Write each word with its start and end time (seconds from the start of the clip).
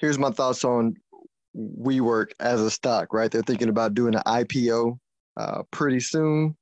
here's 0.00 0.18
my 0.18 0.30
thoughts 0.30 0.64
on 0.64 0.96
WeWork 1.56 2.30
as 2.40 2.60
a 2.60 2.70
stock. 2.70 3.12
Right, 3.12 3.30
they're 3.30 3.42
thinking 3.42 3.68
about 3.68 3.94
doing 3.94 4.14
an 4.14 4.22
IPO 4.26 4.98
uh, 5.36 5.62
pretty 5.70 6.00
soon. 6.00 6.56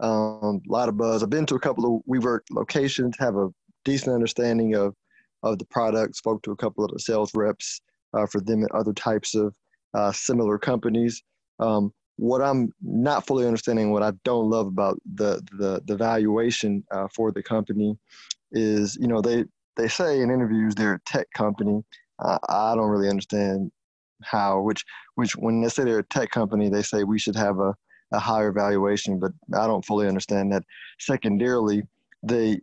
Um, 0.00 0.60
a 0.68 0.72
lot 0.72 0.88
of 0.88 0.98
buzz. 0.98 1.22
I've 1.22 1.30
been 1.30 1.46
to 1.46 1.54
a 1.54 1.60
couple 1.60 1.96
of 1.96 2.02
WeWork 2.06 2.40
locations, 2.50 3.16
have 3.18 3.36
a 3.36 3.48
decent 3.84 4.14
understanding 4.14 4.74
of 4.74 4.94
of 5.42 5.58
the 5.58 5.64
product. 5.66 6.16
Spoke 6.16 6.42
to 6.42 6.50
a 6.50 6.56
couple 6.56 6.84
of 6.84 6.90
the 6.90 6.98
sales 6.98 7.34
reps 7.34 7.80
uh, 8.12 8.26
for 8.26 8.40
them 8.40 8.62
and 8.62 8.70
other 8.72 8.92
types 8.92 9.34
of 9.34 9.54
uh, 9.94 10.12
similar 10.12 10.58
companies. 10.58 11.22
Um, 11.58 11.92
what 12.16 12.40
I'm 12.42 12.72
not 12.82 13.26
fully 13.26 13.46
understanding, 13.46 13.92
what 13.92 14.02
I 14.02 14.12
don't 14.24 14.50
love 14.50 14.66
about 14.66 15.00
the 15.14 15.40
the, 15.58 15.82
the 15.86 15.96
valuation 15.96 16.84
uh, 16.90 17.08
for 17.14 17.30
the 17.30 17.42
company, 17.42 17.96
is 18.52 18.96
you 19.00 19.06
know 19.06 19.20
they 19.20 19.44
they 19.76 19.88
say 19.88 20.20
in 20.20 20.30
interviews 20.30 20.74
they're 20.74 20.94
a 20.94 21.00
tech 21.06 21.28
company. 21.34 21.82
I 22.18 22.74
don't 22.74 22.88
really 22.88 23.10
understand 23.10 23.70
how 24.22 24.60
which 24.62 24.84
which 25.16 25.36
when 25.36 25.60
they 25.60 25.68
say 25.68 25.84
they're 25.84 25.98
a 25.98 26.04
tech 26.04 26.30
company, 26.30 26.68
they 26.68 26.82
say 26.82 27.04
we 27.04 27.18
should 27.18 27.36
have 27.36 27.58
a 27.58 27.74
a 28.12 28.18
higher 28.18 28.52
valuation, 28.52 29.18
but 29.18 29.32
I 29.54 29.66
don't 29.66 29.84
fully 29.84 30.06
understand 30.06 30.52
that. 30.52 30.62
Secondarily, 30.98 31.82
they 32.22 32.60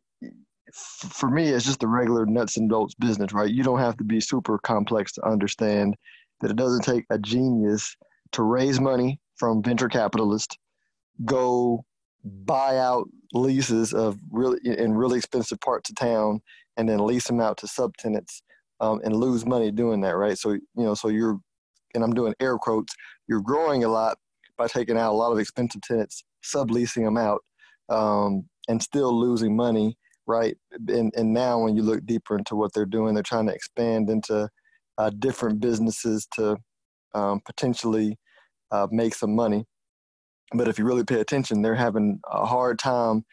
for 0.73 1.29
me, 1.29 1.49
it's 1.49 1.65
just 1.65 1.81
the 1.81 1.87
regular 1.87 2.25
nuts 2.25 2.57
and 2.57 2.69
bolts 2.69 2.95
business, 2.95 3.31
right? 3.33 3.51
You 3.51 3.63
don't 3.63 3.79
have 3.79 3.97
to 3.97 4.03
be 4.03 4.19
super 4.19 4.57
complex 4.57 5.11
to 5.13 5.27
understand 5.27 5.95
that 6.41 6.49
it 6.49 6.57
doesn't 6.57 6.83
take 6.83 7.05
a 7.11 7.19
genius 7.19 7.95
to 8.31 8.41
raise 8.41 8.79
money 8.79 9.19
from 9.35 9.61
venture 9.61 9.89
capitalists, 9.89 10.57
go 11.25 11.85
buy 12.23 12.77
out 12.77 13.07
leases 13.33 13.93
of 13.93 14.17
really 14.31 14.59
in 14.63 14.93
really 14.93 15.17
expensive 15.17 15.59
parts 15.59 15.89
of 15.89 15.95
town, 15.95 16.41
and 16.77 16.89
then 16.89 17.05
lease 17.05 17.27
them 17.27 17.39
out 17.39 17.57
to 17.57 17.67
subtenants 17.67 18.41
um, 18.83 18.99
and 19.05 19.15
lose 19.15 19.45
money 19.45 19.71
doing 19.71 20.01
that, 20.01 20.17
right? 20.17 20.37
So 20.37 20.51
you 20.51 20.61
know, 20.75 20.93
so 20.93 21.07
you're, 21.07 21.39
and 21.95 22.03
I'm 22.03 22.13
doing 22.13 22.33
air 22.41 22.57
quotes, 22.57 22.93
you're 23.27 23.41
growing 23.41 23.85
a 23.85 23.87
lot 23.87 24.17
by 24.57 24.67
taking 24.67 24.97
out 24.97 25.13
a 25.13 25.15
lot 25.15 25.31
of 25.31 25.39
expensive 25.39 25.81
tenants, 25.81 26.25
subleasing 26.43 27.05
them 27.05 27.17
out, 27.17 27.41
um, 27.89 28.43
and 28.67 28.83
still 28.83 29.17
losing 29.17 29.55
money, 29.55 29.97
right? 30.27 30.57
And 30.89 31.13
and 31.15 31.33
now 31.33 31.59
when 31.59 31.77
you 31.77 31.83
look 31.83 32.05
deeper 32.05 32.37
into 32.37 32.55
what 32.57 32.73
they're 32.73 32.85
doing, 32.85 33.13
they're 33.13 33.23
trying 33.23 33.47
to 33.47 33.53
expand 33.53 34.09
into 34.09 34.49
uh, 34.97 35.11
different 35.17 35.61
businesses 35.61 36.27
to 36.35 36.57
um, 37.15 37.39
potentially 37.45 38.17
uh, 38.71 38.87
make 38.91 39.15
some 39.15 39.33
money. 39.33 39.63
But 40.53 40.67
if 40.67 40.77
you 40.77 40.83
really 40.83 41.05
pay 41.05 41.21
attention, 41.21 41.61
they're 41.61 41.73
having 41.73 42.19
a 42.29 42.45
hard 42.45 42.79
time 42.79 43.23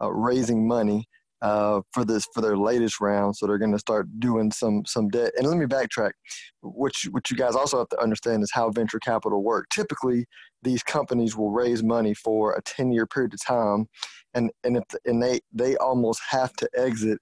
uh, 0.00 0.12
raising 0.12 0.68
money 0.68 1.08
uh, 1.42 1.80
for 1.92 2.04
this 2.04 2.26
for 2.34 2.40
their 2.40 2.56
latest 2.56 3.00
round. 3.00 3.36
So 3.36 3.46
they're 3.46 3.58
going 3.58 3.72
to 3.72 3.78
start 3.78 4.08
doing 4.18 4.50
some 4.50 4.84
some 4.86 5.08
debt. 5.08 5.32
And 5.36 5.46
let 5.46 5.56
me 5.56 5.66
backtrack. 5.66 6.12
What 6.60 7.02
you, 7.02 7.10
what 7.10 7.30
you 7.30 7.36
guys 7.36 7.54
also 7.54 7.78
have 7.78 7.88
to 7.90 8.00
understand 8.00 8.42
is 8.42 8.50
how 8.52 8.70
venture 8.70 8.98
capital 8.98 9.42
work. 9.42 9.66
Typically, 9.70 10.26
these 10.62 10.82
companies 10.82 11.36
will 11.36 11.50
raise 11.50 11.82
money 11.82 12.14
for 12.14 12.52
a 12.52 12.62
ten 12.62 12.92
year 12.92 13.06
period 13.06 13.34
of 13.34 13.44
time, 13.44 13.86
and 14.34 14.50
and 14.64 14.76
if 14.76 14.84
and 15.04 15.22
they 15.22 15.40
they 15.52 15.76
almost 15.76 16.20
have 16.30 16.52
to 16.54 16.68
exit. 16.76 17.18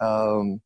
Um, 0.00 0.60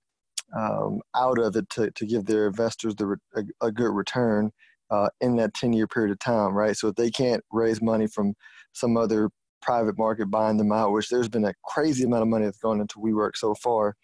um, 0.54 1.00
out 1.16 1.38
of 1.38 1.56
it 1.56 1.68
to, 1.70 1.90
to 1.92 2.04
give 2.04 2.26
their 2.26 2.46
investors 2.46 2.94
the, 2.96 3.16
a, 3.34 3.66
a 3.66 3.72
good 3.72 3.90
return 3.90 4.50
uh, 4.90 5.08
in 5.22 5.36
that 5.36 5.54
10 5.54 5.72
year 5.72 5.86
period 5.86 6.12
of 6.12 6.18
time, 6.18 6.52
right? 6.52 6.76
So 6.76 6.88
if 6.88 6.96
they 6.96 7.10
can't 7.10 7.42
raise 7.50 7.80
money 7.80 8.06
from 8.06 8.34
some 8.72 8.96
other 8.96 9.30
private 9.62 9.96
market 9.98 10.26
buying 10.26 10.56
them 10.56 10.72
out, 10.72 10.92
which 10.92 11.08
there's 11.08 11.28
been 11.28 11.44
a 11.44 11.54
crazy 11.64 12.04
amount 12.04 12.22
of 12.22 12.28
money 12.28 12.44
that's 12.44 12.58
gone 12.58 12.80
into 12.80 12.98
WeWork 12.98 13.36
so 13.36 13.54
far, 13.54 13.96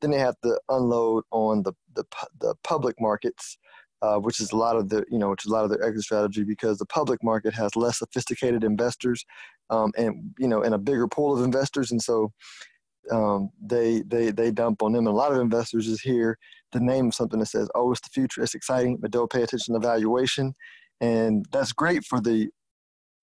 then 0.00 0.10
they 0.10 0.18
have 0.18 0.38
to 0.42 0.58
unload 0.68 1.24
on 1.30 1.62
the, 1.62 1.72
the, 1.94 2.04
the 2.40 2.54
public 2.64 3.00
markets. 3.00 3.58
Uh, 4.00 4.18
which 4.18 4.40
is 4.40 4.50
a 4.50 4.56
lot 4.56 4.74
of 4.74 4.88
the 4.88 5.04
you 5.08 5.16
know 5.16 5.30
which 5.30 5.44
is 5.44 5.48
a 5.48 5.54
lot 5.54 5.62
of 5.62 5.70
their 5.70 5.84
exit 5.84 6.02
strategy 6.02 6.42
because 6.42 6.76
the 6.76 6.86
public 6.86 7.22
market 7.22 7.54
has 7.54 7.76
less 7.76 7.98
sophisticated 8.00 8.64
investors 8.64 9.24
um, 9.70 9.92
and 9.96 10.34
you 10.40 10.48
know 10.48 10.60
and 10.60 10.74
a 10.74 10.78
bigger 10.78 11.06
pool 11.06 11.38
of 11.38 11.44
investors 11.44 11.92
and 11.92 12.02
so 12.02 12.32
um, 13.10 13.50
they 13.60 14.02
they 14.02 14.30
they 14.30 14.50
dump 14.50 14.82
on 14.82 14.92
them. 14.92 15.06
And 15.06 15.14
a 15.14 15.16
lot 15.16 15.32
of 15.32 15.40
investors 15.40 15.88
is 15.88 16.00
here 16.00 16.38
the 16.72 16.80
name 16.80 17.08
of 17.08 17.14
something 17.14 17.40
that 17.40 17.46
says, 17.46 17.68
"Oh, 17.74 17.90
it's 17.90 18.00
the 18.00 18.10
future, 18.10 18.42
it's 18.42 18.54
exciting," 18.54 18.98
but 18.98 19.10
don't 19.10 19.30
pay 19.30 19.42
attention 19.42 19.74
to 19.74 19.80
valuation, 19.80 20.54
and 21.00 21.44
that's 21.50 21.72
great 21.72 22.04
for 22.04 22.20
the, 22.20 22.48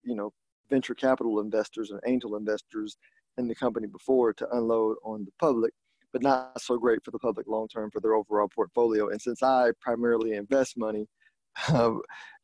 you 0.04 0.16
know, 0.16 0.32
venture 0.70 0.96
capital 0.96 1.40
investors 1.40 1.92
and 1.92 2.00
angel 2.06 2.36
investors 2.36 2.98
in 3.38 3.48
the 3.48 3.56
company 3.56 3.88
before 3.88 4.34
to 4.34 4.48
unload 4.52 4.98
on 5.04 5.26
the 5.26 5.32
public, 5.40 5.74
but 6.12 6.22
not 6.22 6.62
so 6.62 6.78
great 6.78 7.04
for 7.04 7.12
the 7.12 7.20
public 7.20 7.48
long 7.48 7.68
term 7.68 7.90
for 7.92 8.00
their 8.00 8.16
overall 8.16 8.50
portfolio. 8.54 9.10
And 9.10 9.22
since 9.22 9.42
I 9.44 9.72
primarily 9.82 10.34
invest 10.34 10.78
money, 10.78 11.08
uh, 11.70 11.94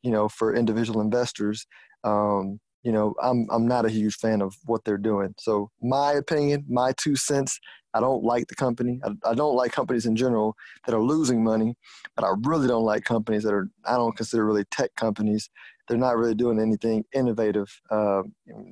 you 0.02 0.10
know, 0.10 0.28
for 0.28 0.54
individual 0.54 1.00
investors. 1.00 1.66
Um, 2.04 2.60
you 2.82 2.92
know, 2.92 3.14
I'm 3.20 3.48
I'm 3.50 3.66
not 3.66 3.84
a 3.84 3.90
huge 3.90 4.14
fan 4.14 4.40
of 4.40 4.54
what 4.64 4.84
they're 4.84 4.96
doing. 4.96 5.34
So 5.38 5.70
my 5.82 6.12
opinion, 6.12 6.64
my 6.68 6.92
two 6.96 7.16
cents, 7.16 7.58
I 7.94 8.00
don't 8.00 8.22
like 8.22 8.46
the 8.46 8.54
company. 8.54 9.00
I, 9.04 9.30
I 9.30 9.34
don't 9.34 9.56
like 9.56 9.72
companies 9.72 10.06
in 10.06 10.14
general 10.14 10.54
that 10.86 10.94
are 10.94 11.02
losing 11.02 11.42
money, 11.42 11.74
but 12.14 12.24
I 12.24 12.32
really 12.44 12.68
don't 12.68 12.84
like 12.84 13.02
companies 13.02 13.42
that 13.42 13.52
are 13.52 13.68
I 13.84 13.94
don't 13.94 14.16
consider 14.16 14.46
really 14.46 14.64
tech 14.70 14.94
companies. 14.94 15.50
They're 15.88 15.98
not 15.98 16.16
really 16.16 16.34
doing 16.34 16.60
anything 16.60 17.04
innovative. 17.14 17.68
Uh, 17.90 18.22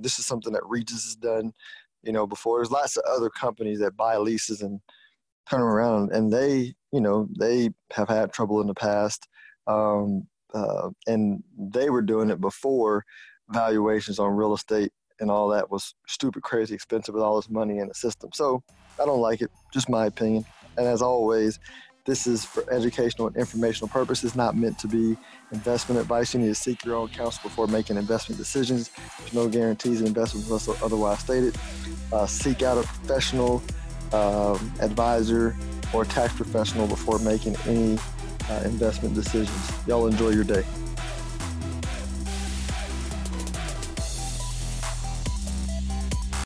this 0.01 0.19
is 0.19 0.27
something 0.27 0.53
that 0.53 0.67
Regus 0.67 1.05
has 1.05 1.17
done, 1.17 1.53
you 2.03 2.13
know, 2.13 2.27
before. 2.27 2.59
There's 2.59 2.71
lots 2.71 2.97
of 2.97 3.05
other 3.09 3.31
companies 3.31 3.79
that 3.81 3.97
buy 3.97 4.17
leases 4.17 4.63
and 4.63 4.81
turn 5.49 5.61
them 5.61 5.69
around, 5.69 6.13
and 6.13 6.33
they, 6.33 6.75
you 6.93 7.01
know, 7.01 7.29
they 7.39 7.71
have 7.93 8.09
had 8.09 8.33
trouble 8.33 8.61
in 8.61 8.67
the 8.67 8.75
past, 8.75 9.29
um, 9.67 10.27
uh, 10.55 10.91
and 11.07 11.43
they 11.59 11.91
were 11.91 12.03
doing 12.03 12.31
it 12.31 12.41
before 12.41 13.05
valuations 13.51 14.19
on 14.19 14.35
real 14.35 14.55
estate 14.55 14.91
and 15.21 15.31
all 15.31 15.49
that 15.49 15.71
was 15.71 15.95
stupid, 16.09 16.43
crazy 16.43 16.75
expensive 16.75 17.15
with 17.15 17.23
all 17.23 17.37
this 17.37 17.51
money 17.51 17.79
in 17.79 17.89
the 17.89 17.95
system. 17.95 18.31
So 18.33 18.63
I 19.01 19.05
don't 19.05 19.21
like 19.21 19.43
it, 19.43 19.51
just 19.73 19.89
my 19.89 20.07
opinion. 20.07 20.45
And 20.77 20.87
as 20.87 21.03
always, 21.03 21.59
this 22.05 22.27
is 22.27 22.45
for 22.45 22.71
educational 22.71 23.29
and 23.29 23.37
informational 23.37 23.89
purposes, 23.89 24.37
not 24.37 24.57
meant 24.57 24.79
to 24.79 24.89
be 24.89 25.17
investment 25.53 26.01
advice. 26.01 26.35
You 26.35 26.41
need 26.41 26.49
to 26.49 26.55
seek 26.55 26.85
your 26.85 26.97
own 26.97 27.09
counsel 27.09 27.41
before 27.43 27.67
making 27.67 27.97
investment 27.97 28.39
decisions. 28.39 28.91
There's 29.19 29.33
no 29.33 29.49
guarantees 29.49 30.01
in 30.01 30.07
investment 30.09 30.47
unless 30.47 30.69
otherwise 30.83 31.21
stated. 31.21 31.57
Uh, 32.13 32.27
seek 32.27 32.63
out 32.63 32.77
a 32.77 32.83
professional 32.83 33.63
um, 34.13 34.73
advisor 34.81 35.57
or 35.93 36.05
tax 36.05 36.35
professional 36.35 36.87
before 36.87 37.19
making 37.21 37.57
any 37.67 37.99
uh, 38.51 38.63
investment 38.65 39.15
decisions. 39.15 39.73
Y'all 39.87 40.07
enjoy 40.07 40.31
your 40.31 40.45
day. 40.45 40.65